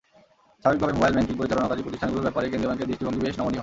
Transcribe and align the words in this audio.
স্বাভাবিকভাবেই 0.61 0.97
mobile 0.97 1.13
banking 1.17 1.35
পরিচালনাকারী 1.39 1.83
প্রতিষ্ঠানগুলোর 1.85 2.25
ব্যাপারে 2.27 2.47
কেন্দ্রীয় 2.51 2.69
ব্যাংকের 2.69 2.89
দৃষ্টিভঙ্গি 2.89 3.21
বেশ 3.25 3.35
নমনীয়। 3.39 3.59